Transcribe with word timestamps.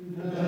No. 0.00 0.39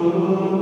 We 0.00 0.59